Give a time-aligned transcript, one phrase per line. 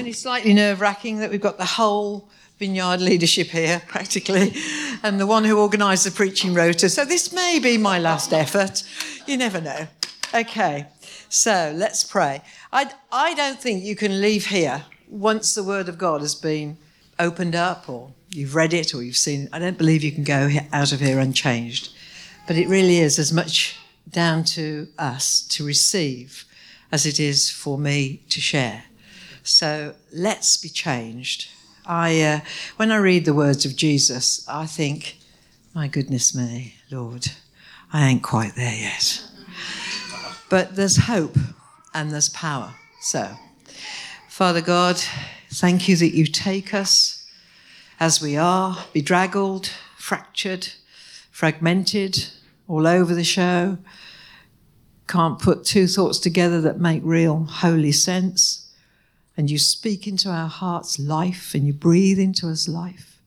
[0.00, 4.54] Only slightly nerve wracking that we've got the whole vineyard leadership here, practically,
[5.02, 6.88] and the one who organised the preaching rota.
[6.88, 8.82] So this may be my last effort.
[9.26, 9.86] You never know.
[10.32, 10.86] Okay,
[11.28, 12.40] so let's pray.
[12.72, 16.78] I, I don't think you can leave here once the Word of God has been
[17.18, 19.48] opened up or you've read it or you've seen it.
[19.52, 21.92] I don't believe you can go out of here unchanged.
[22.46, 23.76] But it really is as much
[24.08, 26.46] down to us to receive
[26.90, 28.84] as it is for me to share.
[29.50, 31.48] So let's be changed.
[31.86, 32.40] I, uh,
[32.76, 35.18] when I read the words of Jesus, I think,
[35.74, 37.26] my goodness me, Lord,
[37.92, 39.24] I ain't quite there yet.
[40.48, 41.36] But there's hope
[41.94, 42.74] and there's power.
[43.00, 43.36] So,
[44.28, 45.00] Father God,
[45.50, 47.26] thank you that you take us
[47.98, 50.68] as we are, bedraggled, fractured,
[51.30, 52.28] fragmented,
[52.68, 53.78] all over the show.
[55.08, 58.69] Can't put two thoughts together that make real holy sense.
[59.36, 63.20] And you speak into our hearts life and you breathe into us life.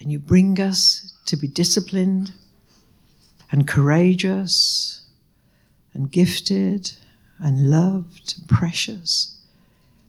[0.00, 2.32] And you bring us to be disciplined
[3.50, 5.02] and courageous
[5.94, 6.92] and gifted
[7.38, 9.36] and loved and precious.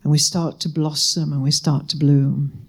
[0.03, 2.65] And we start to blossom and we start to bloom.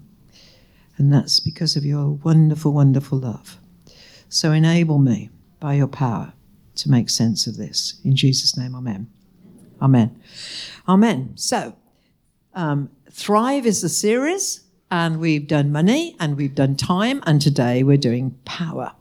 [0.97, 3.57] And that's because of your wonderful, wonderful love.
[4.29, 6.33] So enable me by your power
[6.75, 7.99] to make sense of this.
[8.03, 9.07] In Jesus' name, amen.
[9.81, 10.21] Amen.
[10.87, 11.33] Amen.
[11.35, 11.75] So,
[12.53, 17.83] um, Thrive is the series, and we've done money and we've done time, and today
[17.83, 18.93] we're doing power.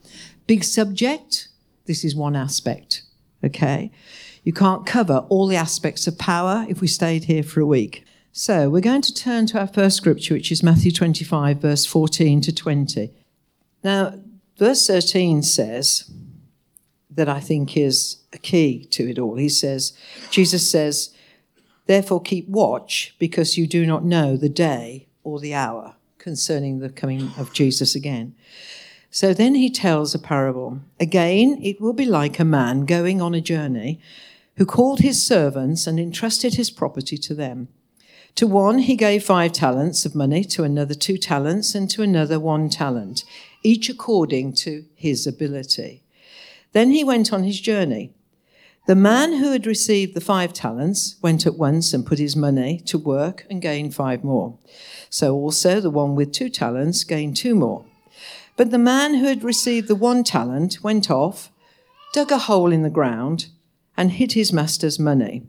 [0.46, 1.48] Big subject.
[1.86, 3.02] This is one aspect.
[3.44, 3.90] Okay.
[4.42, 8.04] You can't cover all the aspects of power if we stayed here for a week.
[8.32, 12.40] So we're going to turn to our first scripture, which is Matthew 25, verse 14
[12.42, 13.10] to 20.
[13.82, 14.14] Now,
[14.56, 16.10] verse 13 says
[17.10, 19.36] that I think is a key to it all.
[19.36, 19.92] He says,
[20.30, 21.14] Jesus says,
[21.86, 26.90] Therefore keep watch, because you do not know the day or the hour concerning the
[26.90, 28.34] coming of Jesus again.
[29.10, 30.80] So then he tells a parable.
[31.00, 34.00] Again, it will be like a man going on a journey
[34.56, 37.68] who called his servants and entrusted his property to them.
[38.36, 42.38] To one he gave five talents of money, to another two talents, and to another
[42.38, 43.24] one talent,
[43.64, 46.04] each according to his ability.
[46.72, 48.12] Then he went on his journey.
[48.90, 52.80] The man who had received the five talents went at once and put his money
[52.86, 54.58] to work and gained five more.
[55.08, 57.84] So also the one with two talents gained two more.
[58.56, 61.52] But the man who had received the one talent went off,
[62.12, 63.50] dug a hole in the ground,
[63.96, 65.44] and hid his master's money.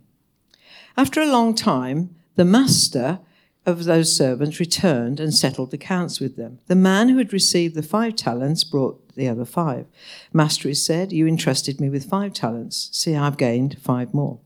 [0.95, 3.21] After a long time, the master
[3.65, 6.59] of those servants returned and settled accounts with them.
[6.67, 9.85] The man who had received the five talents brought the other five.
[10.33, 12.89] Master, he said, You entrusted me with five talents.
[12.91, 14.39] See, I've gained five more.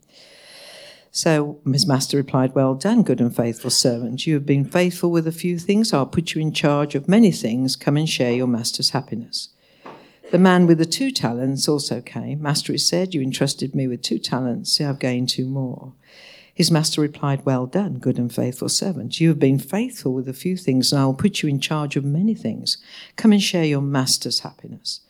[1.12, 4.28] So his master replied, Well done, good and faithful servant.
[4.28, 5.94] You have been faithful with a few things.
[5.94, 7.78] I'll put you in charge of many things.
[7.78, 9.50] Come and share your master's happiness.
[10.32, 12.42] The man with the two talents also came.
[12.42, 14.74] Master, he said, You entrusted me with two talents.
[14.74, 15.94] See, I've gained two more.
[16.56, 19.20] His master replied, Well done, good and faithful servant.
[19.20, 21.98] You have been faithful with a few things, and I will put you in charge
[21.98, 22.78] of many things.
[23.18, 25.02] Come and share your master's happiness.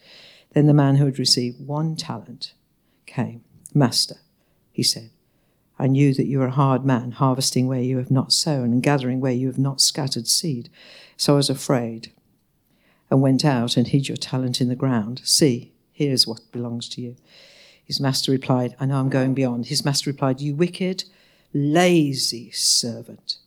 [0.54, 2.54] Then the man who had received one talent
[3.06, 3.44] came.
[3.76, 4.16] Master,
[4.72, 5.12] he said,
[5.78, 8.82] I knew that you are a hard man, harvesting where you have not sown and
[8.82, 10.70] gathering where you have not scattered seed.
[11.16, 12.12] So I was afraid
[13.12, 15.22] and went out and hid your talent in the ground.
[15.24, 17.18] See, here's what belongs to you.
[17.84, 19.68] His master replied, I know I'm going beyond.
[19.68, 21.04] His master replied, You wicked
[21.56, 23.38] lazy servant.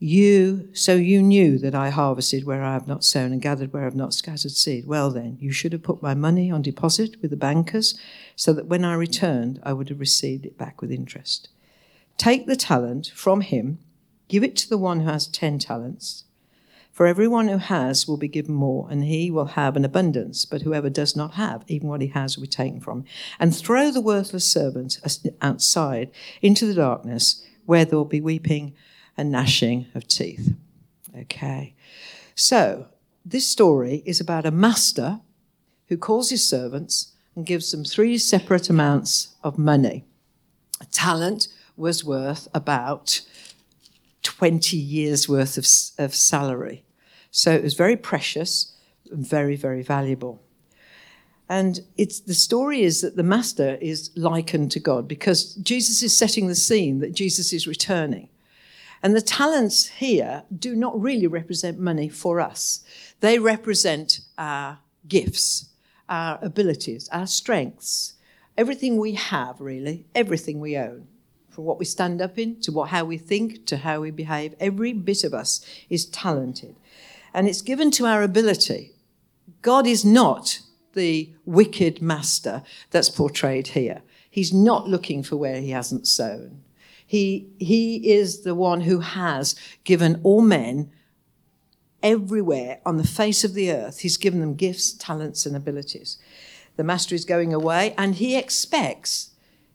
[0.00, 3.82] You, so you knew that I harvested where I have not sown and gathered where
[3.82, 4.86] I have not scattered seed.
[4.86, 7.98] Well, then, you should have put my money on deposit with the bankers
[8.34, 11.50] so that when I returned, I would have received it back with interest.
[12.16, 13.78] Take the talent from him,
[14.28, 16.24] give it to the one who has ten talents.
[17.00, 20.44] For everyone who has will be given more, and he will have an abundance.
[20.44, 23.04] But whoever does not have, even what he has will be taken from him.
[23.38, 25.00] And throw the worthless servant
[25.40, 26.10] outside
[26.42, 28.74] into the darkness, where there will be weeping
[29.16, 30.54] and gnashing of teeth.
[31.16, 31.74] Okay.
[32.34, 32.88] So,
[33.24, 35.20] this story is about a master
[35.86, 40.04] who calls his servants and gives them three separate amounts of money.
[40.82, 41.48] A talent
[41.78, 43.22] was worth about
[44.22, 45.64] 20 years worth of,
[45.98, 46.84] of salary.
[47.30, 48.76] So it was very precious
[49.10, 50.40] and very, very valuable.
[51.48, 56.16] And it's, the story is that the master is likened to God because Jesus is
[56.16, 58.28] setting the scene that Jesus is returning.
[59.02, 62.84] And the talents here do not really represent money for us,
[63.20, 64.78] they represent our
[65.08, 65.70] gifts,
[66.08, 68.14] our abilities, our strengths,
[68.56, 71.06] everything we have, really, everything we own
[71.48, 74.54] from what we stand up in to what, how we think to how we behave.
[74.60, 76.76] Every bit of us is talented.
[77.32, 78.92] And it's given to our ability.
[79.62, 80.60] God is not
[80.94, 84.02] the wicked master that's portrayed here.
[84.28, 86.62] He's not looking for where he hasn't sown.
[87.06, 90.90] He, he is the one who has given all men
[92.02, 94.00] everywhere on the face of the earth.
[94.00, 96.18] He's given them gifts, talents, and abilities.
[96.76, 99.30] The master is going away, and he expects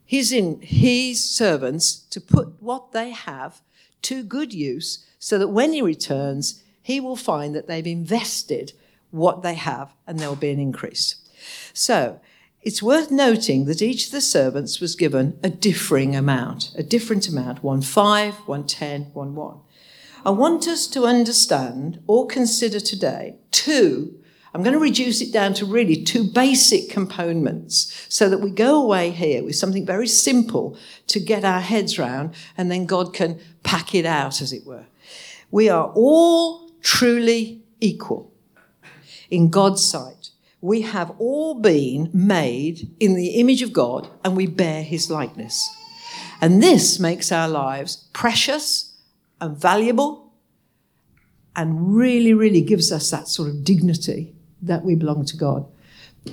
[0.05, 3.61] his, in, his servants to put what they have
[4.03, 8.73] to good use so that when he returns, he will find that they've invested
[9.09, 11.15] what they have and there will be an increase.
[11.73, 12.19] So
[12.61, 17.27] it's worth noting that each of the servants was given a differing amount, a different
[17.27, 19.61] amount, one five, one ten, one one.
[20.23, 24.19] I want us to understand or consider today two.
[24.53, 28.79] I'm going to reduce it down to really two basic components so that we go
[28.79, 30.77] away here with something very simple
[31.07, 34.85] to get our heads round and then God can pack it out, as it were.
[35.49, 38.31] We are all truly equal
[39.31, 40.29] in God's sight.
[40.61, 45.67] We have all been made in the image of God and we bear his likeness.
[46.39, 48.97] And this makes our lives precious
[49.41, 50.31] and valuable
[51.55, 55.65] and really, really gives us that sort of dignity that we belong to God.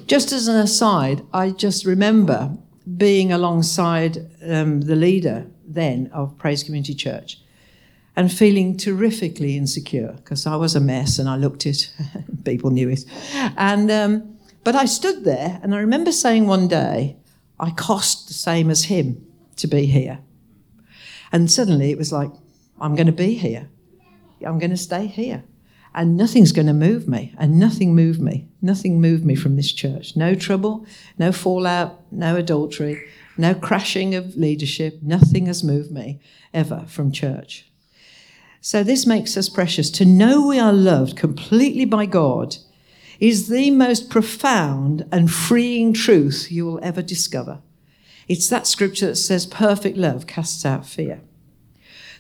[0.07, 2.59] Just as an aside, I just remember
[2.99, 7.42] being alongside um, the leader then of Praise Community Church
[8.15, 11.91] and feeling terrifically insecure because I was a mess and I looked it,
[12.45, 13.05] people knew it.
[13.57, 17.17] And, um, but I stood there and I remember saying one day,
[17.59, 19.25] I cost the same as him
[19.57, 20.19] to be here.
[21.31, 22.31] And suddenly it was like,
[22.81, 23.69] I'm going to be here.
[24.45, 25.45] I'm going to stay here.
[25.95, 27.35] And nothing's going to move me.
[27.39, 28.49] And nothing moved me.
[28.61, 30.17] Nothing moved me from this church.
[30.17, 30.87] No trouble,
[31.19, 33.03] no fallout, no adultery,
[33.37, 34.99] no crashing of leadership.
[35.03, 36.21] Nothing has moved me
[36.53, 37.71] ever from church.
[38.65, 39.91] So this makes us precious.
[39.91, 42.59] To know we are loved completely by God
[43.19, 47.61] is the most profound and freeing truth you will ever discover.
[48.29, 51.23] It's that scripture that says perfect love casts out fear.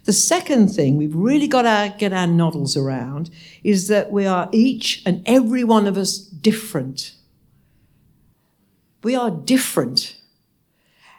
[0.02, 3.30] The second thing we've really got to get our noddles around
[3.62, 7.14] is that we are each and every one of us different.
[9.04, 10.16] We are different.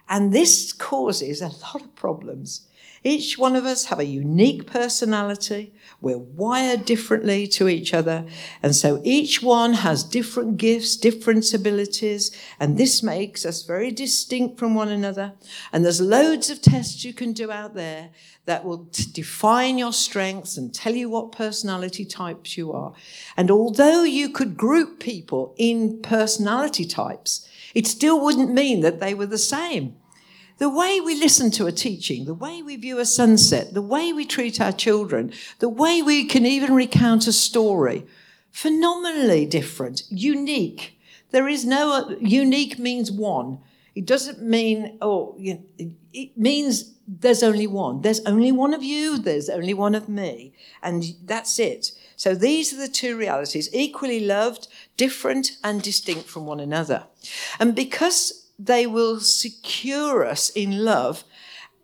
[0.10, 2.68] And this causes a lot of problems.
[3.06, 5.74] Each one of us have a unique personality.
[6.00, 8.26] We're wired differently to each other.
[8.62, 12.32] And so each one has different gifts, different abilities.
[12.62, 15.34] And this makes us very distinct from one another.
[15.74, 18.12] And there's loads of tests you can do out there
[18.46, 22.94] that will t- define your strengths and tell you what personality types you are.
[23.36, 29.14] And although you could group people in personality types, it still wouldn't mean that they
[29.14, 29.98] were the same.
[30.58, 34.14] The way we listen to a teaching, the way we view a sunset, the way
[34.14, 38.06] we treat our children, the way we can even recount a story,
[38.52, 41.00] phenomenally different, unique.
[41.32, 43.60] There is no, unique means one.
[43.96, 48.02] It doesn't mean, oh, it means there's only one.
[48.02, 50.54] There's only one of you, there's only one of me.
[50.82, 51.92] And that's it.
[52.16, 54.68] So these are the two realities, equally loved,
[54.98, 57.06] different, and distinct from one another.
[57.60, 61.24] And because they will secure us in love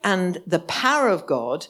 [0.04, 1.68] and the power of God,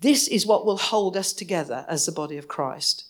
[0.00, 3.04] this is what will hold us together as the body of Christ.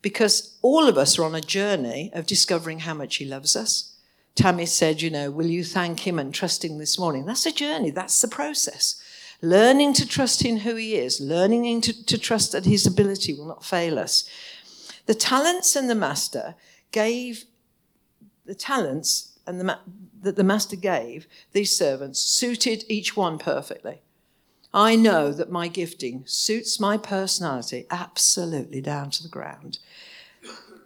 [0.00, 3.96] Because all of us are on a journey of discovering how much He loves us
[4.36, 7.24] Tammy said, you know, will you thank him and trust him this morning?
[7.24, 9.02] That's a journey, that's the process.
[9.40, 13.46] Learning to trust in who he is, learning to, to trust that his ability will
[13.46, 14.28] not fail us.
[15.06, 16.54] The talents and the master
[16.92, 17.44] gave
[18.44, 19.78] the talents and the
[20.22, 24.02] that the master gave these servants suited each one perfectly.
[24.72, 29.78] I know that my gifting suits my personality absolutely down to the ground.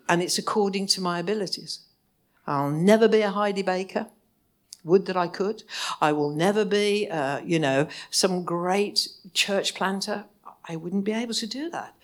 [0.09, 1.81] And it's according to my abilities.
[2.47, 4.07] I'll never be a Heidi Baker.
[4.85, 5.65] Would that I could.
[6.01, 10.25] I will never be, uh, you know, some great church planter.
[10.69, 11.95] I wouldn't be able to do that.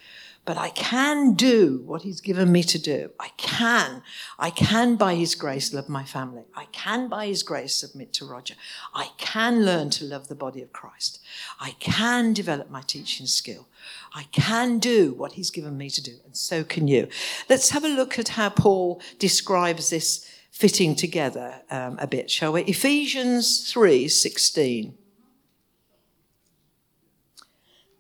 [0.47, 3.11] But I can do what He's given me to do.
[3.19, 4.03] I can.
[4.39, 6.45] I can, by His grace, love my family.
[6.55, 8.55] I can, by His grace, submit to Roger.
[8.95, 11.21] I can learn to love the body of Christ.
[11.61, 13.67] I can develop my teaching skill.
[14.15, 17.09] I can do what He's given me to do, and so can you.
[17.51, 22.53] Let's have a look at how Paul describes this fitting together um, a bit, shall
[22.53, 22.63] we?
[22.63, 24.97] Ephesians 3 16.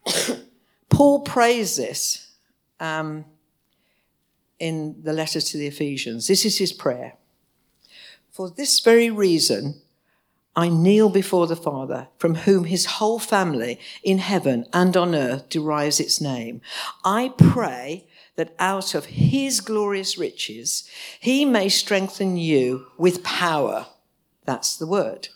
[0.88, 2.25] Paul prays this
[2.80, 3.25] um,
[4.59, 6.26] in the letter to the Ephesians.
[6.26, 7.14] This is his prayer.
[8.30, 9.80] For this very reason,
[10.54, 15.50] I kneel before the Father, from whom his whole family in heaven and on earth
[15.50, 16.62] derives its name.
[17.04, 18.06] I pray
[18.37, 20.88] that out of his glorious riches
[21.21, 23.87] he may strengthen you with power.
[24.45, 25.28] That's the word.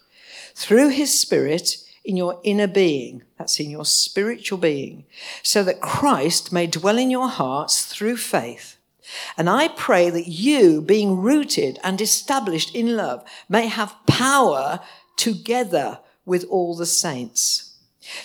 [0.54, 1.76] Through his spirit
[2.10, 5.04] in your inner being, that's in your spiritual being,
[5.42, 8.76] so that Christ may dwell in your hearts through faith.
[9.38, 14.80] And I pray that you, being rooted and established in love, may have power
[15.16, 17.76] together with all the saints.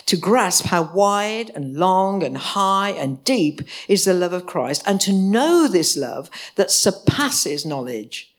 [0.06, 4.82] To grasp how wide and long and high and deep is the love of Christ,
[4.84, 8.34] and to know this love that surpasses knowledge,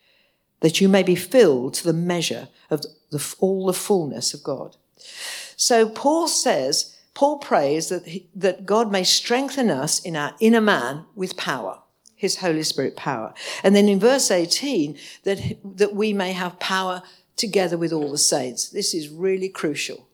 [0.59, 4.75] that you may be filled to the measure of the, all the fullness of God.
[5.55, 10.61] So Paul says, Paul prays that, he, that God may strengthen us in our inner
[10.61, 11.79] man with power,
[12.15, 13.33] his Holy Spirit power.
[13.63, 17.01] And then in verse 18, that, that we may have power
[17.35, 18.69] together with all the saints.
[18.69, 20.07] This is really crucial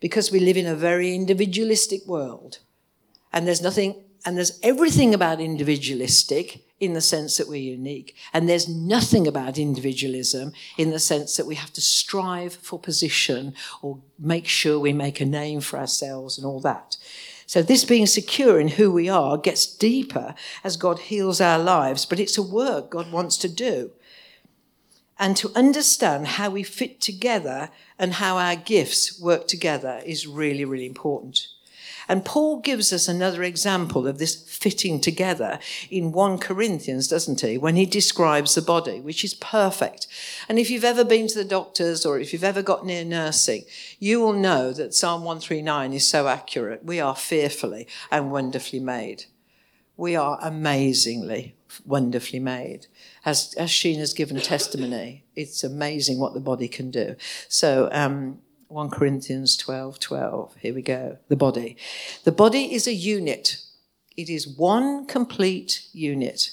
[0.00, 2.58] because we live in a very individualistic world.
[3.32, 8.16] And there's nothing, and there's everything about individualistic in the sense that we're unique.
[8.32, 13.54] And there's nothing about individualism in the sense that we have to strive for position
[13.82, 16.96] or make sure we make a name for ourselves and all that.
[17.46, 22.06] So, this being secure in who we are gets deeper as God heals our lives,
[22.06, 23.90] but it's a work God wants to do
[25.20, 27.68] and to understand how we fit together
[27.98, 31.48] and how our gifts work together is really, really important.
[32.10, 37.56] And Paul gives us another example of this fitting together in 1 Corinthians, doesn't he?
[37.56, 40.08] When he describes the body, which is perfect.
[40.48, 43.62] And if you've ever been to the doctors or if you've ever got near nursing,
[44.00, 46.84] you will know that Psalm 139 is so accurate.
[46.84, 49.26] We are fearfully and wonderfully made.
[49.96, 51.54] We are amazingly
[51.86, 52.88] wonderfully made.
[53.24, 57.14] As, as Sheen has given testimony, it's amazing what the body can do.
[57.46, 58.40] So, um,
[58.70, 61.18] 1 Corinthians 12 12, here we go.
[61.28, 61.76] The body.
[62.24, 63.62] The body is a unit,
[64.16, 66.52] it is one complete unit.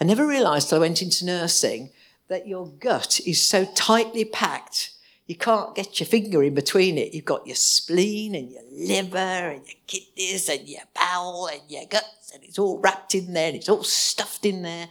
[0.00, 1.90] I never realized till I went into nursing
[2.28, 4.90] that your gut is so tightly packed
[5.30, 7.14] you can't get your finger in between it.
[7.14, 11.84] You've got your spleen and your liver and your kidneys and your bowel and your
[11.88, 14.88] guts, and it's all wrapped in there and it's all stuffed in there.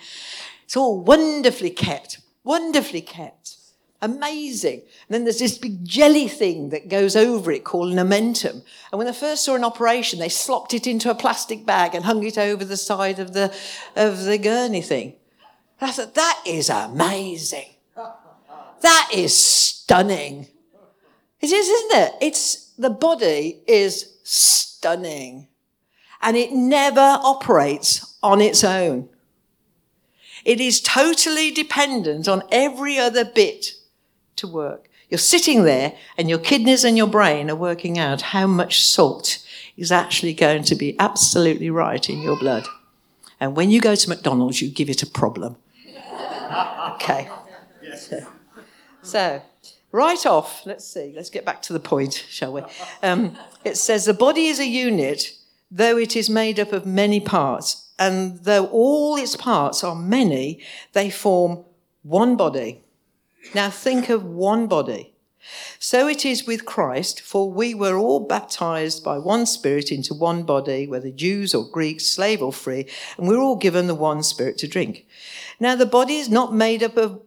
[0.63, 3.57] It's all wonderfully kept, wonderfully kept.
[4.01, 4.81] Amazing.
[5.07, 8.63] And then there's this big jelly thing that goes over it called an.
[8.91, 12.05] And when they first saw an operation, they slopped it into a plastic bag and
[12.05, 13.53] hung it over the side of the,
[13.97, 15.15] of the gurney thing.
[15.81, 17.75] I thought, that is amazing.
[18.81, 20.47] That is stunning.
[21.41, 22.13] It is, isn't it?
[22.21, 25.47] It's the body is stunning.
[26.21, 29.09] And it never operates on its own.
[30.45, 33.73] It is totally dependent on every other bit
[34.39, 34.89] to work.
[35.10, 39.43] You're sitting there and your kidneys and your brain are working out how much salt
[39.75, 42.65] is actually going to be absolutely right in your blood.
[43.39, 45.55] And when you go to McDonald's, you give it a problem.
[46.96, 47.29] Okay.
[47.96, 48.25] So,
[49.03, 49.41] so,
[49.91, 52.62] right off, let's see, let's get back to the point, shall we?
[53.03, 55.31] Um, it says, The body is a unit,
[55.72, 60.62] though it is made up of many parts, and though all its parts are many,
[60.93, 61.63] they form
[62.01, 62.81] one body.
[63.53, 65.13] Now, think of one body.
[65.79, 70.43] So it is with Christ, for we were all baptized by one Spirit into one
[70.43, 74.58] body, whether Jews or Greeks, slave or free, and we're all given the one Spirit
[74.60, 75.08] to drink.
[75.60, 77.22] Now, the body is not made up of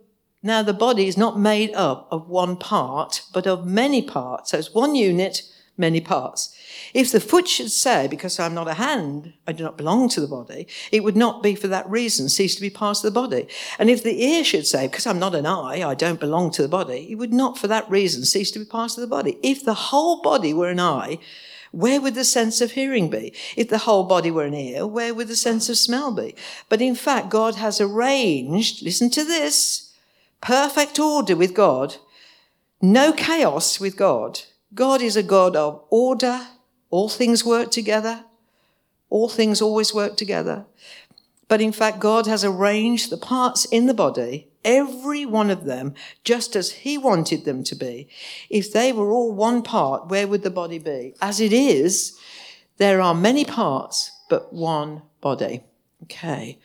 [0.44, 4.50] now, the body is not made up of one part, but of many parts.
[4.50, 5.42] So it's one unit,
[5.82, 6.56] many parts.
[6.94, 10.20] If the foot should say, because I'm not a hand, I do not belong to
[10.22, 13.10] the body, it would not be for that reason cease to be part of the
[13.10, 13.46] body.
[13.78, 16.62] And if the ear should say, because I'm not an eye, I don't belong to
[16.62, 19.38] the body, it would not for that reason cease to be part of the body.
[19.42, 21.18] If the whole body were an eye,
[21.72, 23.34] where would the sense of hearing be?
[23.56, 26.34] If the whole body were an ear, where would the sense of smell be?
[26.68, 29.92] But in fact, God has arranged, listen to this,
[30.42, 31.96] perfect order with God,
[32.82, 34.40] no chaos with God.
[34.74, 36.46] God is a God of order.
[36.90, 38.24] All things work together.
[39.10, 40.66] All things always work together.
[41.48, 45.94] But in fact, God has arranged the parts in the body, every one of them,
[46.24, 48.08] just as He wanted them to be.
[48.48, 51.14] If they were all one part, where would the body be?
[51.20, 52.18] As it is,
[52.78, 55.62] there are many parts, but one body.
[56.04, 56.58] Okay.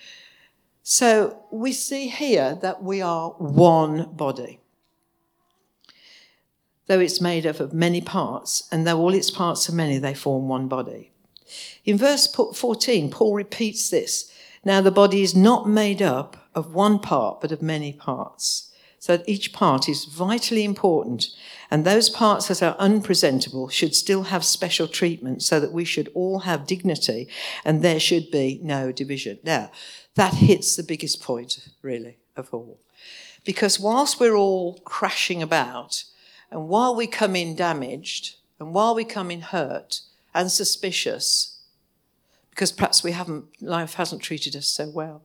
[0.84, 4.62] So we see here that we are one body.
[6.88, 10.14] Though it's made up of many parts, and though all its parts are many, they
[10.14, 11.12] form one body.
[11.86, 14.32] In verse 14, Paul repeats this.
[14.66, 18.68] Now the body is not made up of one part, but of many parts.
[19.00, 21.28] so that each part is vitally important.
[21.70, 26.10] And those parts that are unpresentable should still have special treatment so that we should
[26.14, 27.28] all have dignity
[27.64, 29.40] and there should be no division.
[29.44, 29.72] Now,
[30.16, 32.80] that hits the biggest point, really, of all.
[33.46, 36.04] Because whilst we're all crashing about,
[36.52, 40.02] and while we come in damaged, and while we come in hurt
[40.34, 41.60] and suspicious,
[42.50, 45.22] because perhaps we haven't, life hasn't treated us so well,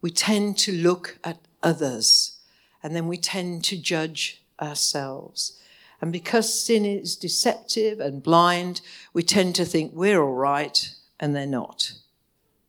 [0.00, 2.38] we tend to look at others
[2.82, 5.60] and then we tend to judge ourselves.
[6.00, 8.82] And because sin is deceptive and blind,
[9.12, 11.92] we tend to think we're all right and they're not.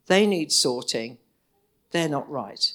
[0.07, 1.17] They need sorting,
[1.91, 2.71] they're not right.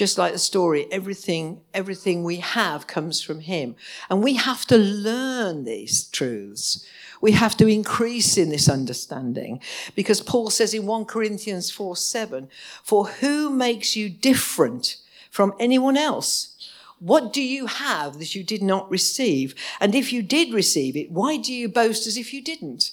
[0.00, 3.76] Just like the story, everything, everything we have comes from him.
[4.08, 6.86] And we have to learn these truths.
[7.20, 9.60] We have to increase in this understanding
[9.94, 12.48] because Paul says in 1 Corinthians 4 7,
[12.82, 14.96] For who makes you different
[15.30, 16.56] from anyone else?
[16.98, 19.54] What do you have that you did not receive?
[19.80, 22.92] And if you did receive it, why do you boast as if you didn't?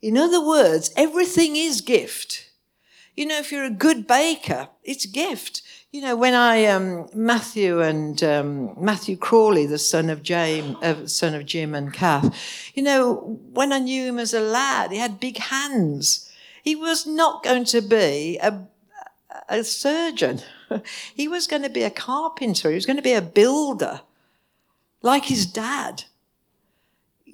[0.00, 2.50] In other words, everything is gift.
[3.16, 5.62] You know, if you're a good baker, it's gift.
[5.92, 11.08] You know, when I um, Matthew and um, Matthew Crawley, the son of James, uh,
[11.08, 12.32] son of Jim and Kath,
[12.74, 16.30] you know, when I knew him as a lad, he had big hands.
[16.62, 18.68] He was not going to be a,
[19.48, 20.42] a surgeon.
[21.16, 22.68] he was going to be a carpenter.
[22.68, 24.02] He was going to be a builder,
[25.02, 26.04] like his dad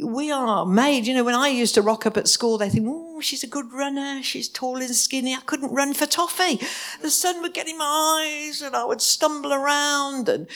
[0.00, 1.07] we are made.
[1.07, 3.49] You know, when I used to rock up at school, they think, oh, she's a
[3.49, 4.23] good runner.
[4.23, 5.35] She's tall and skinny.
[5.35, 6.61] I couldn't run for toffee.
[7.03, 10.47] The sun would get in my eyes and I would stumble around and,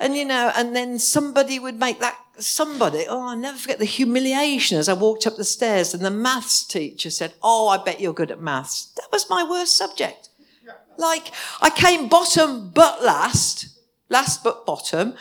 [0.00, 3.84] and, you know, and then somebody would make that somebody, oh, I'll never forget the
[3.84, 8.00] humiliation as I walked up the stairs and the maths teacher said, oh, I bet
[8.00, 8.86] you're good at maths.
[8.96, 10.28] That was my worst subject.
[10.96, 13.68] Like, I came bottom but last,
[14.08, 15.14] last but bottom.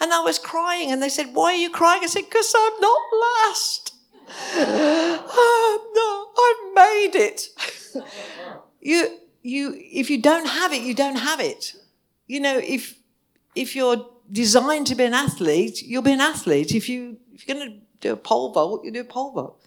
[0.00, 2.02] And I was crying, and they said, Why are you crying?
[2.02, 3.00] I said, Because I'm not
[3.46, 3.94] last.
[4.56, 7.48] no, I've made it.
[8.80, 11.74] you, you, if you don't have it, you don't have it.
[12.26, 12.96] You know, if,
[13.54, 16.74] if you're designed to be an athlete, you'll be an athlete.
[16.74, 19.60] If, you, if you're going to do a pole vault, you do a pole vault.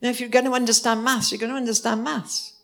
[0.00, 2.54] You know, if you're going to understand maths, you're going to understand maths.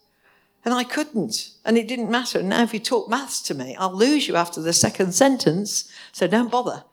[0.65, 1.51] And I couldn't.
[1.65, 2.39] And it didn't matter.
[2.39, 5.91] And now if you talk maths to me, I'll lose you after the second sentence.
[6.13, 6.85] So don't bother.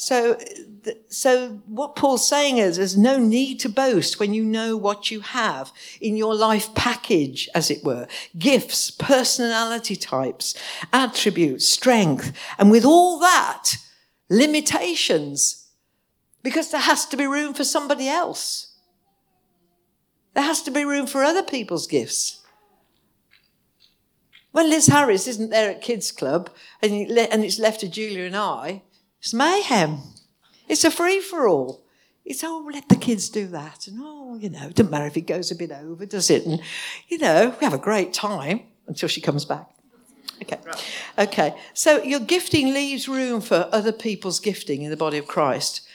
[0.00, 0.38] So,
[1.08, 5.18] so what Paul's saying is there's no need to boast when you know what you
[5.18, 8.06] have in your life package, as it were.
[8.38, 10.54] Gifts, personality types,
[10.92, 12.32] attributes, strength.
[12.60, 13.74] And with all that,
[14.30, 15.66] limitations.
[16.44, 18.76] Because there has to be room for somebody else.
[20.34, 22.40] There has to be room for other people's gifts.
[24.52, 28.82] When Liz Harris isn't there at Kids Club and, it's left to Julia and I,
[29.20, 29.98] it's mayhem.
[30.68, 31.84] It's a free for all.
[32.24, 33.86] It's, oh, let the kids do that.
[33.86, 36.44] And, oh, you know, it doesn't matter if it goes a bit over, does it?
[36.44, 36.60] And,
[37.08, 39.70] you know, we have a great time until she comes back.
[40.42, 40.58] Okay.
[41.18, 41.54] Okay.
[41.72, 45.88] So your gifting leaves room for other people's gifting in the body of Christ.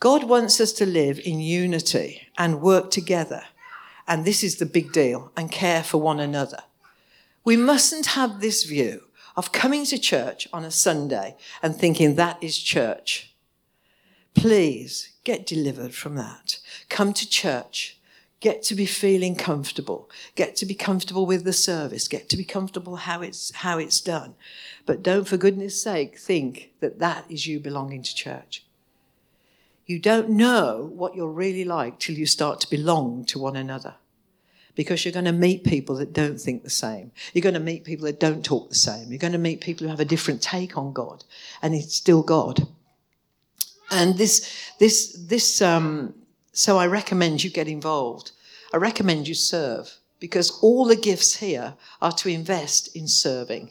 [0.00, 3.42] God wants us to live in unity and work together.
[4.08, 6.62] And this is the big deal and care for one another.
[7.44, 9.02] We mustn't have this view
[9.36, 13.34] of coming to church on a Sunday and thinking that is church.
[14.34, 16.58] Please get delivered from that.
[16.88, 17.98] Come to church.
[18.40, 20.10] Get to be feeling comfortable.
[20.34, 22.06] Get to be comfortable with the service.
[22.06, 24.34] Get to be comfortable how it's, how it's done.
[24.84, 28.64] But don't, for goodness sake, think that that is you belonging to church.
[29.86, 33.94] You don't know what you're really like till you start to belong to one another
[34.76, 37.10] because you're going to meet people that don't think the same.
[37.32, 39.10] You're going to meet people that don't talk the same.
[39.10, 41.24] You're going to meet people who have a different take on God,
[41.62, 42.68] and it's still God.
[43.90, 45.60] And this, this, this.
[45.60, 46.14] Um,
[46.52, 48.32] so I recommend you get involved.
[48.72, 53.70] I recommend you serve because all the gifts here are to invest in serving.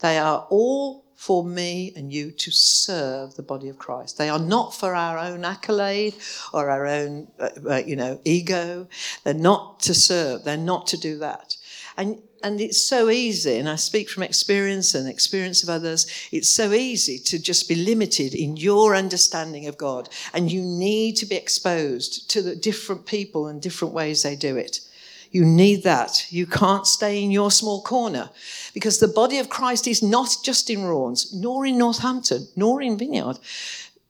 [0.00, 4.18] They are all for me and you to serve the body of Christ.
[4.18, 6.14] They are not for our own accolade
[6.52, 8.86] or our own, uh, uh, you know, ego.
[9.24, 10.44] They're not to serve.
[10.44, 11.56] They're not to do that.
[11.96, 16.48] And and it's so easy, and I speak from experience and experience of others, it's
[16.48, 20.10] so easy to just be limited in your understanding of God.
[20.32, 24.56] And you need to be exposed to the different people and different ways they do
[24.56, 24.80] it.
[25.30, 26.26] You need that.
[26.30, 28.30] You can't stay in your small corner
[28.74, 32.98] because the body of Christ is not just in Raunds, nor in Northampton, nor in
[32.98, 33.38] Vineyard,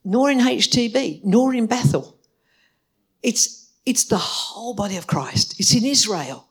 [0.04, 2.16] nor in HTB, nor in Bethel.
[3.22, 5.58] It's, it's the whole body of Christ.
[5.58, 6.46] It's in Israel.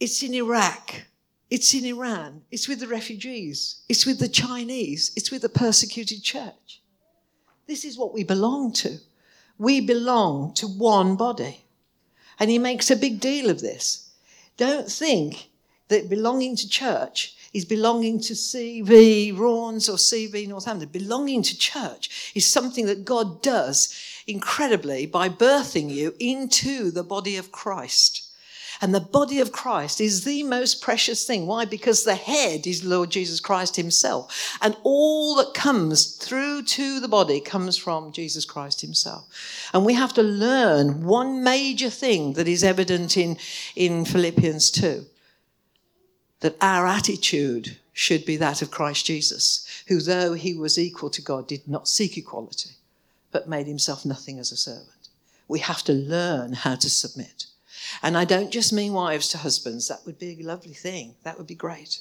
[0.00, 1.02] It's in Iraq.
[1.50, 2.42] It's in Iran.
[2.50, 3.82] It's with the refugees.
[3.88, 5.12] It's with the Chinese.
[5.16, 6.82] It's with the persecuted church.
[7.66, 8.98] This is what we belong to.
[9.58, 11.64] We belong to one body.
[12.38, 14.10] And he makes a big deal of this.
[14.56, 15.48] Don't think
[15.88, 20.88] that belonging to church is belonging to CV Raunds or CV Northampton.
[20.90, 23.94] Belonging to church is something that God does
[24.26, 28.27] incredibly by birthing you into the body of Christ.
[28.80, 31.46] And the body of Christ is the most precious thing.
[31.46, 31.64] Why?
[31.64, 34.56] Because the head is Lord Jesus Christ himself.
[34.62, 39.68] And all that comes through to the body comes from Jesus Christ himself.
[39.74, 43.36] And we have to learn one major thing that is evident in,
[43.74, 45.04] in Philippians 2
[46.40, 51.20] that our attitude should be that of Christ Jesus, who, though he was equal to
[51.22, 52.76] God, did not seek equality,
[53.32, 55.08] but made himself nothing as a servant.
[55.48, 57.46] We have to learn how to submit.
[58.02, 61.38] And I don't just mean wives to husbands, that would be a lovely thing, that
[61.38, 62.00] would be great.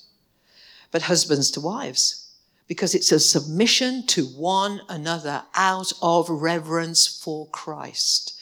[0.92, 2.30] But husbands to wives,
[2.68, 8.34] because it's a submission to one another out of reverence for Christ.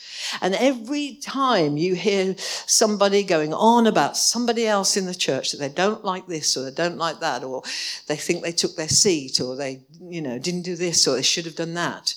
[0.41, 5.58] And every time you hear somebody going on about somebody else in the church that
[5.58, 7.63] they don't like this or they don't like that, or
[8.08, 11.21] they think they took their seat or they, you know, didn't do this or they
[11.21, 12.15] should have done that,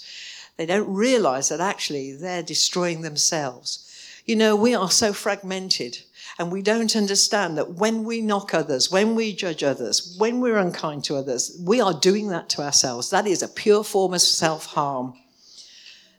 [0.57, 3.85] they don't realize that actually they're destroying themselves.
[4.29, 5.97] You know, we are so fragmented
[6.39, 10.59] and we don't understand that when we knock others, when we judge others, when we're
[10.59, 13.09] unkind to others, we are doing that to ourselves.
[13.09, 15.15] That is a pure form of self harm.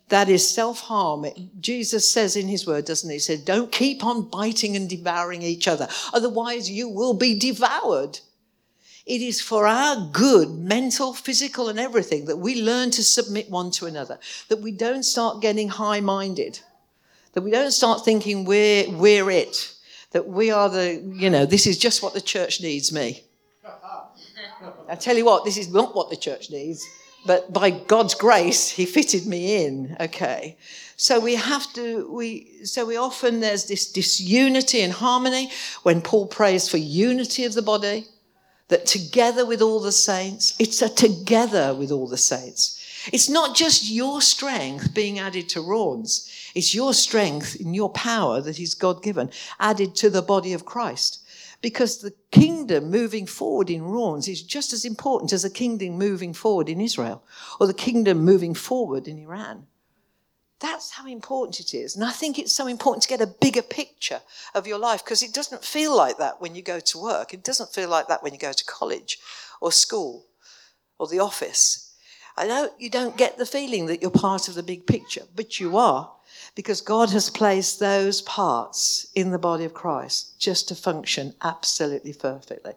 [0.08, 1.24] That is self harm.
[1.60, 3.14] Jesus says in his word, doesn't he?
[3.14, 8.18] He said, Don't keep on biting and devouring each other, otherwise, you will be devoured.
[9.06, 13.70] It is for our good, mental, physical, and everything, that we learn to submit one
[13.72, 14.18] to another,
[14.48, 16.58] that we don't start getting high minded
[17.32, 19.74] that we don't start thinking we're, we're it,
[20.12, 23.22] that we are the, you know, this is just what the church needs me.
[24.88, 26.84] I tell you what, this is not what the church needs,
[27.24, 29.96] but by God's grace, He fitted me in.
[30.00, 30.56] Okay.
[30.96, 35.50] So we have to, we, so we often, there's this disunity and harmony
[35.82, 38.06] when Paul prays for unity of the body,
[38.68, 42.79] that together with all the saints, it's a together with all the saints.
[43.12, 46.28] It's not just your strength being added to Raunds.
[46.54, 50.64] It's your strength and your power that is God given, added to the body of
[50.64, 51.24] Christ.
[51.62, 56.32] Because the kingdom moving forward in Raunds is just as important as the kingdom moving
[56.32, 57.22] forward in Israel
[57.58, 59.66] or the kingdom moving forward in Iran.
[60.60, 61.96] That's how important it is.
[61.96, 64.20] And I think it's so important to get a bigger picture
[64.54, 67.32] of your life because it doesn't feel like that when you go to work.
[67.32, 69.18] It doesn't feel like that when you go to college
[69.60, 70.26] or school
[70.98, 71.89] or the office.
[72.36, 75.60] I know you don't get the feeling that you're part of the big picture, but
[75.60, 76.10] you are
[76.54, 82.12] because God has placed those parts in the body of Christ just to function absolutely
[82.12, 82.72] perfectly.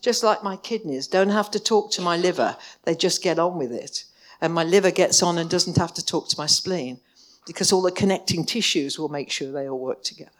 [0.00, 3.58] Just like my kidneys don't have to talk to my liver, they just get on
[3.58, 4.04] with it.
[4.40, 7.00] And my liver gets on and doesn't have to talk to my spleen
[7.46, 10.30] because all the connecting tissues will make sure they all work together.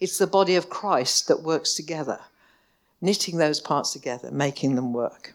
[0.00, 2.20] It's the body of Christ that works together,
[3.00, 5.34] knitting those parts together, making them work.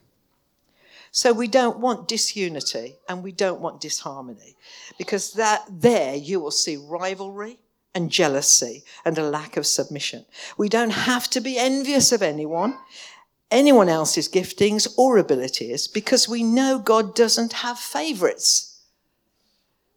[1.11, 4.55] So we don't want disunity and we don't want disharmony
[4.97, 7.57] because that there you will see rivalry
[7.95, 10.25] and jealousy and a lack of submission.
[10.57, 12.77] We don't have to be envious of anyone,
[13.49, 18.79] anyone else's giftings or abilities because we know God doesn't have favorites.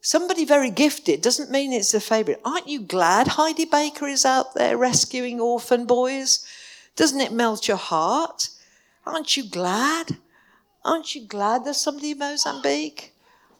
[0.01, 2.41] Somebody very gifted doesn't mean it's a favorite.
[2.45, 6.45] Aren't you glad Heidi Baker is out there rescuing orphan boys?
[6.97, 8.49] Doesn't it melt your heart?
[9.07, 10.17] Aren't you glad?
[10.85, 13.15] Aren't you glad there's somebody in Mozambique?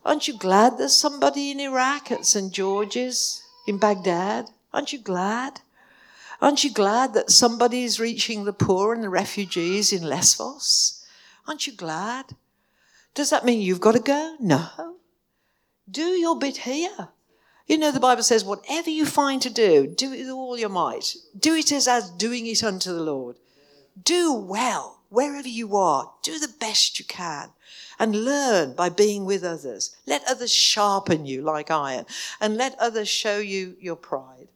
[0.05, 2.53] Aren't you glad there's somebody in Iraq at St.
[2.53, 4.51] George's in Baghdad?
[4.73, 5.61] Aren't you glad?
[6.41, 11.05] Aren't you glad that somebody is reaching the poor and the refugees in Lesbos?
[11.47, 12.35] Aren't you glad?
[13.15, 14.37] Does that mean you've got to go?
[14.41, 14.97] No.
[15.89, 17.09] Do your bit here.
[17.69, 20.69] You know, the Bible says, whatever you find to do, do it with all your
[20.69, 21.15] might.
[21.39, 23.37] Do it as, as doing it unto the Lord.
[24.03, 27.51] Do well wherever you are, do the best you can
[27.99, 29.95] and learn by being with others.
[30.07, 32.07] Let others sharpen you like iron
[32.41, 34.49] and let others show you your pride.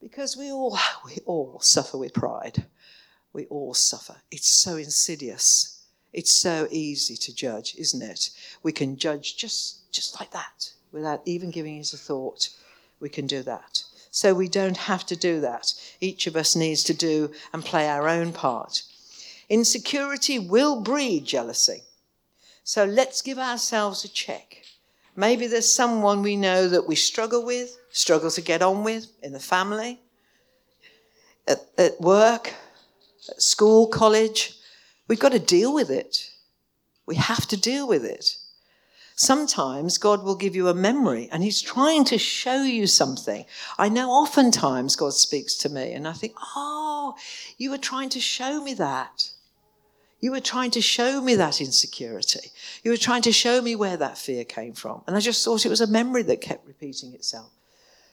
[0.00, 2.66] Because we all, we all suffer with pride.
[3.32, 4.16] We all suffer.
[4.30, 5.82] It's so insidious.
[6.12, 8.30] It's so easy to judge, isn't it?
[8.62, 12.50] We can judge just, just like that without even giving it a thought.
[13.00, 13.82] We can do that.
[14.12, 15.74] So we don't have to do that.
[16.00, 18.82] Each of us needs to do and play our own part.
[19.50, 21.82] Insecurity will breed jealousy.
[22.62, 24.62] So let's give ourselves a check.
[25.16, 29.32] Maybe there's someone we know that we struggle with, struggle to get on with in
[29.32, 29.98] the family,
[31.48, 32.54] at, at work,
[33.28, 34.54] at school, college.
[35.08, 36.30] We've got to deal with it.
[37.06, 38.36] We have to deal with it.
[39.16, 43.44] Sometimes God will give you a memory and He's trying to show you something.
[43.76, 47.16] I know oftentimes God speaks to me and I think, oh,
[47.58, 49.30] you were trying to show me that.
[50.20, 52.50] You were trying to show me that insecurity.
[52.84, 55.02] You were trying to show me where that fear came from.
[55.06, 57.50] And I just thought it was a memory that kept repeating itself.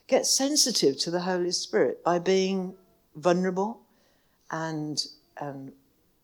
[0.08, 2.76] Get sensitive to the Holy Spirit by being
[3.15, 3.82] vulnerable
[4.50, 5.74] and, and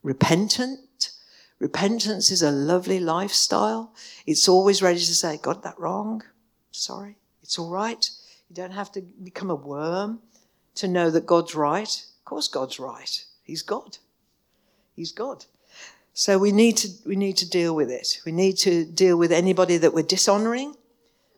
[0.03, 1.11] repentant.
[1.59, 3.93] Repentance is a lovely lifestyle.
[4.25, 6.23] It's always ready to say, Got that wrong.
[6.71, 7.17] Sorry.
[7.41, 8.09] It's all right.
[8.49, 10.21] You don't have to become a worm
[10.75, 12.05] to know that God's right.
[12.19, 13.25] Of course, God's right.
[13.43, 13.97] He's God.
[14.95, 15.45] He's God.
[16.13, 18.21] So we need to we need to deal with it.
[18.25, 20.75] We need to deal with anybody that we're dishonoring,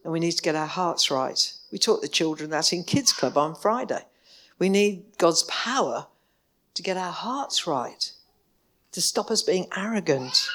[0.04, 1.54] and we need to get our hearts right.
[1.72, 4.06] We taught the children that in Kids Club on Friday.
[4.60, 6.08] We need God's power
[6.74, 8.12] to get our hearts right,
[8.92, 10.48] to stop us being arrogant.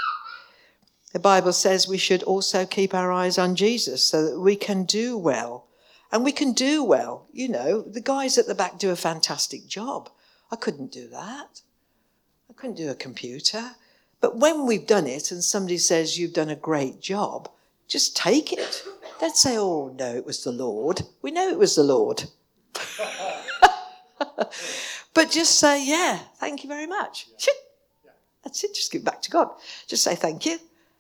[1.13, 4.85] The Bible says we should also keep our eyes on Jesus so that we can
[4.85, 5.67] do well.
[6.13, 7.27] And we can do well.
[7.33, 10.11] You know, the guys at the back do a fantastic job.
[10.51, 11.63] I couldn't do that.
[12.49, 13.77] I couldn't do a computer.
[14.21, 17.49] But when we've done it and somebody says you've done a great job,
[17.89, 18.85] just take it.
[19.19, 21.03] Don't say, oh, no, it was the Lord.
[21.23, 22.25] We know it was the Lord.
[25.15, 27.29] but just say, yeah, thank you very much.
[28.45, 28.75] That's it.
[28.75, 29.51] Just give it back to God.
[29.87, 30.59] Just say thank you.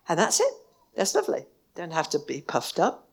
[0.08, 0.52] And that's it.
[0.96, 1.46] That's lovely.
[1.74, 3.08] Don't have to be puffed up.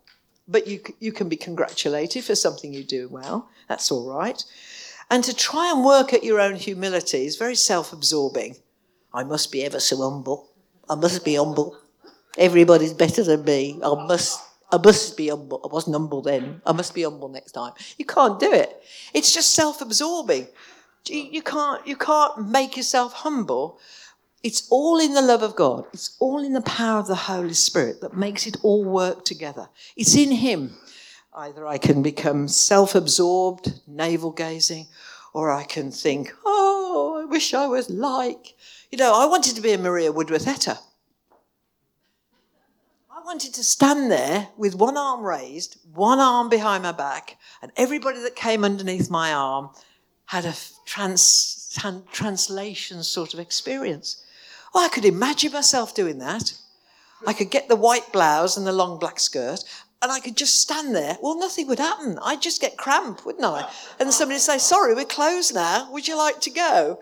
[0.48, 3.50] But you, you can be congratulated for something you do well.
[3.68, 4.44] That's all right.
[5.10, 8.58] And to try and work at your own humility is very self absorbing.
[9.14, 10.50] I must be ever so humble.
[10.90, 11.78] I must be humble.
[12.38, 13.80] Everybody's better than me.
[13.84, 14.42] I must
[14.72, 15.62] I must be humble.
[15.64, 16.62] I wasn't humble then.
[16.66, 17.72] I must be humble next time.
[17.98, 18.84] You can't do it.
[19.14, 20.48] It's just self-absorbing.
[21.06, 23.80] You can't, you can't make yourself humble.
[24.44, 25.86] It's all in the love of God.
[25.94, 29.70] It's all in the power of the Holy Spirit that makes it all work together.
[29.96, 30.76] It's in Him.
[31.34, 34.88] Either I can become self-absorbed, navel-gazing,
[35.34, 38.56] or I can think, oh, I wish I was like.
[38.92, 40.78] You know, I wanted to be a Maria Woodworth-Etter
[43.28, 48.22] wanted to stand there with one arm raised, one arm behind my back, and everybody
[48.22, 49.70] that came underneath my arm
[50.28, 54.24] had a trans, trans, translation sort of experience.
[54.74, 56.54] Well, I could imagine myself doing that.
[57.28, 59.62] I could get the white blouse and the long black skirt,
[60.02, 61.18] and I could just stand there.
[61.22, 62.18] Well, nothing would happen.
[62.24, 63.70] I'd just get cramp, wouldn't I?
[64.00, 65.92] And somebody would say, Sorry, we're closed now.
[65.92, 67.02] Would you like to go?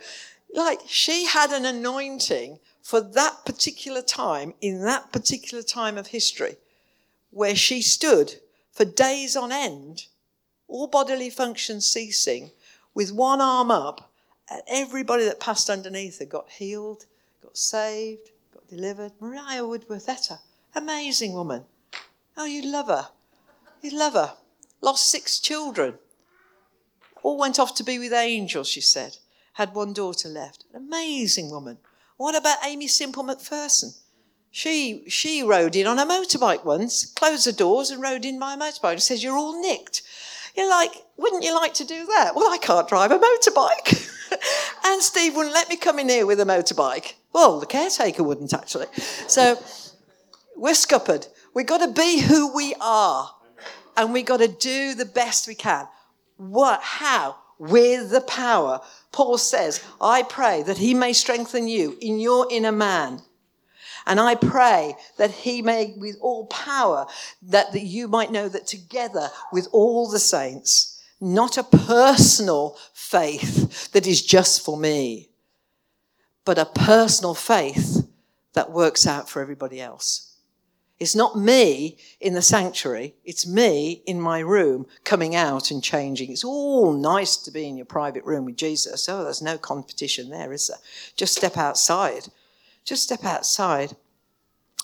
[0.56, 6.56] Like, she had an anointing for that particular time, in that particular time of history,
[7.30, 8.36] where she stood
[8.72, 10.06] for days on end,
[10.70, 12.52] all bodily functions ceasing,
[12.94, 14.14] with one arm up,
[14.50, 17.06] and everybody that passed underneath her got healed,
[17.44, 19.12] got saved, got delivered.
[19.20, 20.40] Maria Woodworth-Etter,
[20.74, 21.66] amazing woman.
[22.38, 23.10] Oh, you'd love her.
[23.82, 24.36] You'd love her.
[24.80, 25.96] Lost six children.
[27.24, 29.18] All went off to be with angels, she said.
[29.56, 30.66] Had one daughter left.
[30.74, 31.78] An amazing woman.
[32.18, 33.98] What about Aimee Semple McPherson?
[34.52, 38.54] She, she rode in on a motorbike once, closed the doors and rode in by
[38.54, 40.02] a motorbike and says, You're all nicked.
[40.58, 42.34] You're like, Wouldn't you like to do that?
[42.36, 44.10] Well, I can't drive a motorbike.
[44.86, 47.14] and Steve wouldn't let me come in here with a motorbike.
[47.32, 48.88] Well, the caretaker wouldn't actually.
[49.28, 49.58] So
[50.58, 51.28] we're scuppered.
[51.54, 53.32] We've got to be who we are.
[53.96, 55.88] And we've got to do the best we can.
[56.36, 56.82] What?
[56.82, 57.38] How?
[57.58, 58.82] With the power
[59.16, 63.22] Paul says, I pray that he may strengthen you in your inner man.
[64.06, 67.08] And I pray that he may, with all power,
[67.44, 73.90] that, that you might know that together with all the saints, not a personal faith
[73.94, 75.30] that is just for me,
[76.44, 78.06] but a personal faith
[78.52, 80.35] that works out for everybody else.
[80.98, 86.32] It's not me in the sanctuary, it's me in my room coming out and changing.
[86.32, 89.10] It's all nice to be in your private room with Jesus.
[89.10, 90.78] Oh, there's no competition there, is there?
[91.18, 92.30] Just step outside.
[92.86, 93.98] Just step outside.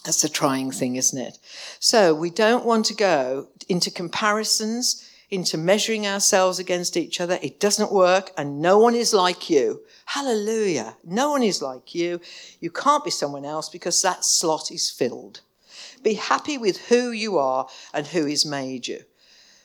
[0.04, 1.38] That's the trying thing, isn't it?
[1.80, 7.40] So we don't want to go into comparisons, into measuring ourselves against each other.
[7.42, 9.82] It doesn't work, and no one is like you.
[10.06, 10.98] Hallelujah.
[11.06, 12.20] No one is like you.
[12.60, 15.40] You can't be someone else because that slot is filled.
[16.04, 19.04] Be happy with who you are and who has made you.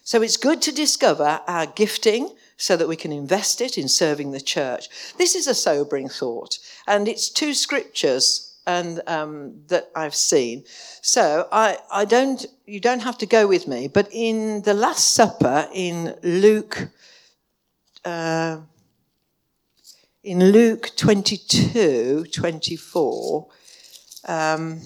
[0.05, 4.31] So it's good to discover our gifting so that we can invest it in serving
[4.31, 4.89] the church.
[5.19, 10.65] This is a sobering thought, and it's two scriptures and um, that I've seen.
[11.03, 15.13] So I, I don't, you don't have to go with me, but in the Last
[15.13, 16.89] Supper in Luke,
[18.05, 18.59] uh,
[20.25, 23.47] in Luke 22 24,
[24.27, 24.81] um,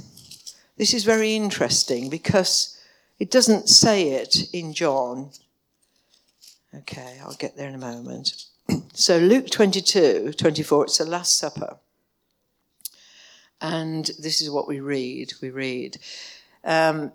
[0.81, 2.81] this is very interesting because
[3.19, 5.29] it doesn't say it in John.
[6.75, 8.47] Okay, I'll get there in a moment.
[8.95, 11.77] So, Luke 22 24, it's the Last Supper.
[13.61, 15.35] And this is what we read.
[15.43, 15.99] We read.
[16.65, 17.13] Um,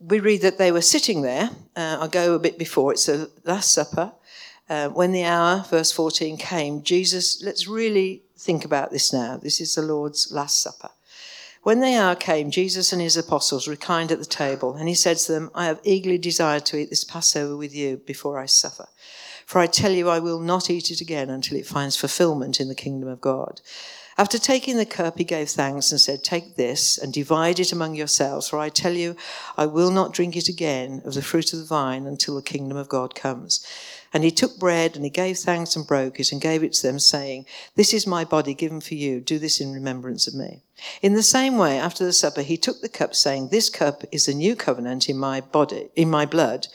[0.00, 1.50] we read that they were sitting there.
[1.76, 2.92] Uh, I'll go a bit before.
[2.92, 4.12] It's the Last Supper.
[4.70, 9.36] Uh, when the hour, verse 14, came, Jesus, let's really think about this now.
[9.36, 10.90] This is the Lord's Last Supper.
[11.62, 15.18] When the hour came, Jesus and his apostles reclined at the table, and he said
[15.18, 18.88] to them, I have eagerly desired to eat this Passover with you before I suffer.
[19.46, 22.66] For I tell you, I will not eat it again until it finds fulfillment in
[22.66, 23.60] the kingdom of God.
[24.22, 27.96] After taking the cup, he gave thanks and said, Take this and divide it among
[27.96, 29.16] yourselves, for I tell you,
[29.56, 32.76] I will not drink it again of the fruit of the vine until the kingdom
[32.76, 33.66] of God comes.
[34.14, 36.86] And he took bread and he gave thanks and broke it and gave it to
[36.86, 39.20] them, saying, This is my body given for you.
[39.20, 40.62] Do this in remembrance of me.
[41.02, 44.26] In the same way, after the supper, he took the cup, saying, This cup is
[44.26, 46.68] the new covenant in my body, in my blood,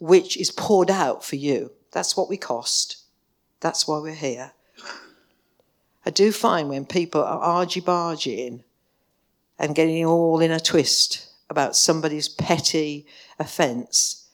[0.00, 1.72] which is poured out for you.
[1.92, 2.98] That's what we cost.
[3.60, 4.52] That's why we're here.
[6.04, 8.62] I do find when people are argy bargying
[9.58, 13.06] and getting all in a twist about somebody's petty
[13.38, 14.28] offence,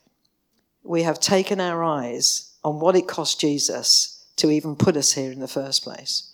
[0.85, 5.33] we have taken our eyes on what it cost Jesus to even put us here
[5.33, 6.31] in the first place.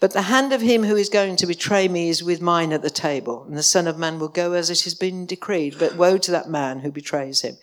[0.00, 2.82] But the hand of him who is going to betray me is with mine at
[2.82, 5.76] the table, and the Son of Man will go as it has been decreed.
[5.78, 7.56] But woe to that man who betrays him.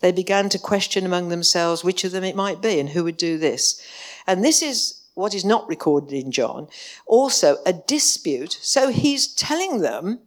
[0.00, 3.16] They began to question among themselves which of them it might be and who would
[3.16, 3.80] do this.
[4.26, 6.68] And this is what is not recorded in John,
[7.06, 8.58] also a dispute.
[8.60, 10.20] So he's telling them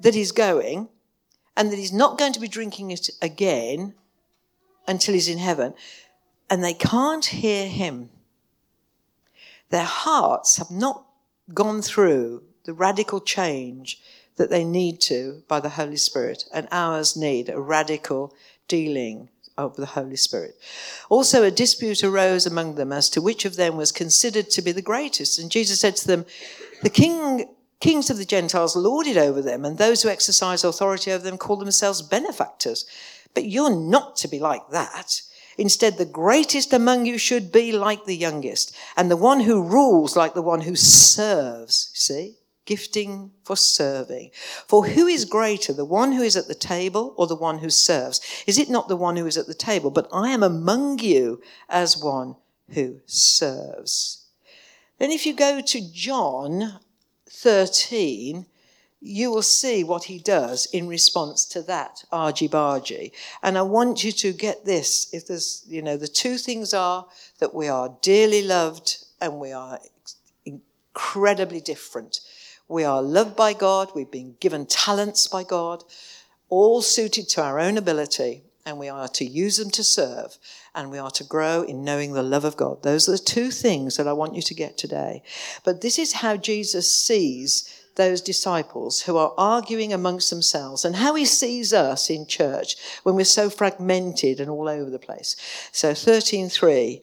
[0.00, 0.88] that he's going
[1.56, 3.94] and that he's not going to be drinking it again
[4.86, 5.74] until he's in heaven.
[6.48, 8.10] And they can't hear him.
[9.70, 11.04] Their hearts have not
[11.52, 14.00] gone through the radical change
[14.36, 18.32] that they need to by the Holy Spirit, and ours need a radical
[18.68, 20.56] dealing of the Holy Spirit.
[21.10, 24.72] Also, a dispute arose among them as to which of them was considered to be
[24.72, 25.38] the greatest.
[25.38, 26.24] And Jesus said to them,
[26.82, 31.12] The king, kings of the Gentiles lord it over them, and those who exercise authority
[31.12, 32.86] over them call themselves benefactors.
[33.34, 35.20] But you're not to be like that.
[35.58, 40.16] Instead, the greatest among you should be like the youngest, and the one who rules
[40.16, 41.90] like the one who serves.
[41.94, 42.37] See?
[42.68, 44.30] Gifting for serving.
[44.66, 47.70] For who is greater, the one who is at the table or the one who
[47.70, 48.20] serves?
[48.46, 49.90] Is it not the one who is at the table?
[49.90, 52.36] But I am among you as one
[52.74, 54.26] who serves.
[54.98, 56.78] Then, if you go to John
[57.30, 58.44] 13,
[59.00, 63.12] you will see what he does in response to that argy bargy.
[63.42, 65.08] And I want you to get this.
[65.14, 67.06] If there's, you know, the two things are
[67.38, 69.78] that we are dearly loved and we are
[70.44, 72.20] incredibly different.
[72.68, 73.92] We are loved by God.
[73.94, 75.84] We've been given talents by God,
[76.50, 80.36] all suited to our own ability, and we are to use them to serve,
[80.74, 82.82] and we are to grow in knowing the love of God.
[82.82, 85.22] Those are the two things that I want you to get today.
[85.64, 91.14] But this is how Jesus sees those disciples who are arguing amongst themselves and how
[91.14, 95.36] he sees us in church when we're so fragmented and all over the place.
[95.72, 97.02] So 13:3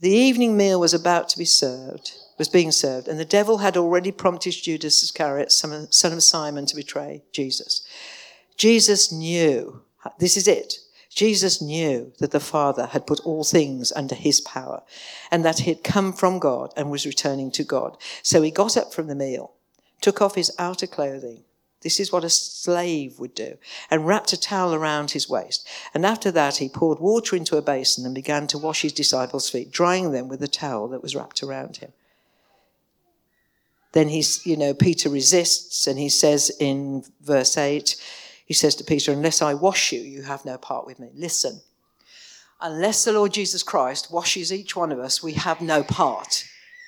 [0.00, 3.76] The evening meal was about to be served was being served, and the devil had
[3.76, 7.86] already prompted Judas Iscariot, son of Simon, to betray Jesus.
[8.56, 9.82] Jesus knew,
[10.18, 10.78] this is it.
[11.10, 14.82] Jesus knew that the Father had put all things under his power
[15.32, 17.96] and that he had come from God and was returning to God.
[18.22, 19.52] So he got up from the meal,
[20.00, 21.42] took off his outer clothing.
[21.80, 23.56] This is what a slave would do,
[23.90, 25.66] and wrapped a towel around his waist.
[25.94, 29.50] And after that, he poured water into a basin and began to wash his disciples'
[29.50, 31.92] feet, drying them with the towel that was wrapped around him
[33.92, 37.96] then he's, you know, Peter resists and he says in verse 8,
[38.44, 41.10] he says to Peter, Unless I wash you, you have no part with me.
[41.14, 41.60] Listen,
[42.60, 46.44] unless the Lord Jesus Christ washes each one of us, we have no part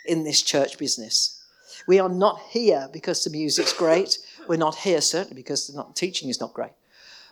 [0.06, 1.42] in this church business.
[1.86, 4.18] We are not here because the music's great.
[4.46, 6.72] We're not here certainly because the teaching is not great.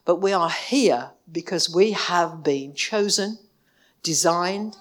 [0.05, 3.39] But we are here because we have been chosen,
[4.03, 4.77] designed,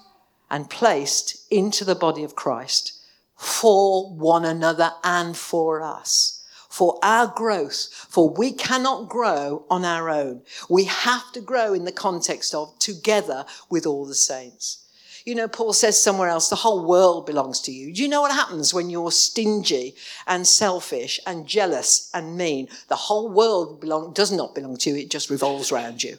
[0.50, 2.97] and placed into the body of Christ
[3.38, 10.10] for one another and for us, for our growth, for we cannot grow on our
[10.10, 10.42] own.
[10.68, 14.84] We have to grow in the context of together with all the saints.
[15.24, 17.92] You know, Paul says somewhere else, the whole world belongs to you.
[17.92, 19.94] Do you know what happens when you're stingy
[20.26, 22.68] and selfish and jealous and mean?
[22.88, 26.18] The whole world belong, does not belong to you, it just revolves around you.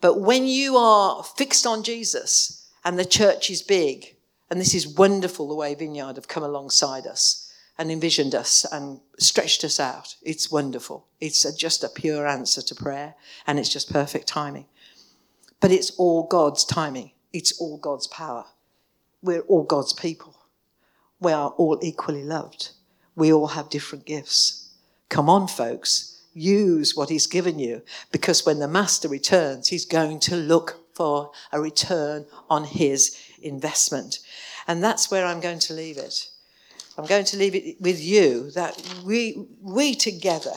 [0.00, 4.14] But when you are fixed on Jesus and the church is big,
[4.50, 9.00] And this is wonderful the way Vineyard have come alongside us and envisioned us and
[9.18, 10.16] stretched us out.
[10.22, 11.06] It's wonderful.
[11.20, 13.14] It's a, just a pure answer to prayer
[13.46, 14.66] and it's just perfect timing.
[15.60, 17.12] But it's all God's timing.
[17.32, 18.44] It's all God's power.
[19.22, 20.34] We're all God's people.
[21.20, 22.70] We are all equally loved.
[23.14, 24.70] We all have different gifts.
[25.08, 26.22] Come on, folks.
[26.32, 31.30] Use what He's given you because when the Master returns, He's going to look for
[31.50, 34.18] a return on His investment.
[34.68, 36.28] And that's where I'm going to leave it.
[36.98, 40.52] I'm going to leave it with you that we, we together,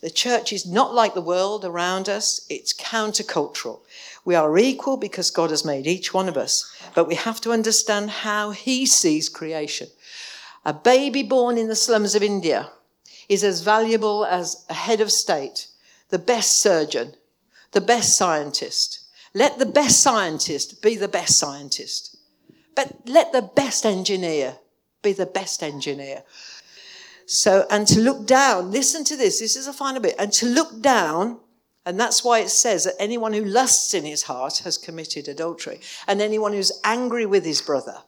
[0.00, 3.80] the church is not like the world around us, it's countercultural.
[4.24, 7.52] We are equal because God has made each one of us, but we have to
[7.52, 9.88] understand how He sees creation.
[10.64, 12.70] A baby born in the slums of India
[13.28, 15.66] is as valuable as a head of state,
[16.08, 17.12] the best surgeon,
[17.72, 19.01] the best scientist.
[19.34, 22.16] Let the best scientist be the best scientist.
[22.74, 24.56] But let the best engineer
[25.02, 26.22] be the best engineer.
[27.26, 30.46] So, and to look down, listen to this, this is a final bit, and to
[30.46, 31.40] look down,
[31.86, 35.80] and that's why it says that anyone who lusts in his heart has committed adultery,
[36.06, 37.98] and anyone who's angry with his brother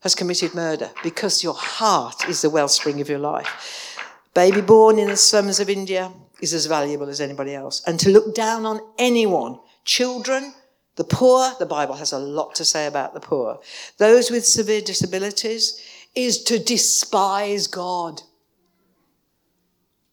[0.00, 3.98] has committed murder because your heart is the wellspring of your life.
[4.34, 7.82] Baby born in the slums of India is as valuable as anybody else.
[7.86, 10.54] And to look down on anyone, children,
[10.96, 13.60] the poor, the Bible has a lot to say about the poor,
[13.98, 15.80] those with severe disabilities,
[16.14, 18.22] is to despise God.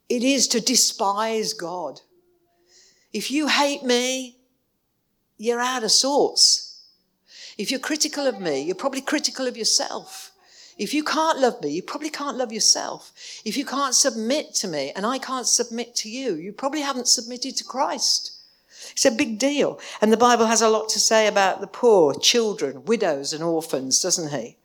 [0.09, 2.01] It is to despise God.
[3.13, 4.37] If you hate me,
[5.37, 6.83] you're out of sorts.
[7.57, 10.31] If you're critical of me, you're probably critical of yourself.
[10.77, 13.11] If you can't love me, you probably can't love yourself.
[13.45, 17.07] If you can't submit to me and I can't submit to you, you probably haven't
[17.07, 18.40] submitted to Christ.
[18.91, 19.79] It's a big deal.
[20.01, 24.01] And the Bible has a lot to say about the poor, children, widows, and orphans,
[24.01, 24.57] doesn't he?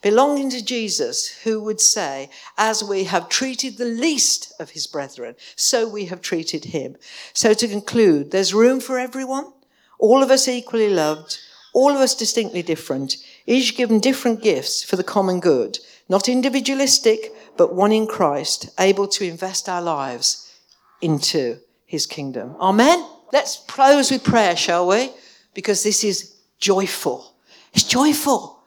[0.00, 5.36] Belonging to Jesus, who would say, As we have treated the least of his brethren,
[5.54, 6.96] so we have treated him.
[7.32, 9.52] So to conclude, there's room for everyone,
[9.98, 11.38] all of us equally loved
[11.72, 17.32] all of us distinctly different, each given different gifts for the common good, not individualistic,
[17.56, 20.52] but one in Christ, able to invest our lives
[21.00, 22.56] into his kingdom.
[22.60, 23.06] Amen?
[23.32, 25.10] Let's close with prayer, shall we?
[25.54, 27.34] Because this is joyful.
[27.72, 28.62] It's joyful.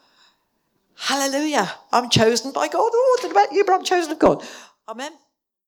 [0.96, 1.72] Hallelujah.
[1.92, 2.92] I'm chosen by God.
[2.94, 4.44] Oh, I about you, but I'm chosen of God.
[4.88, 5.12] Amen.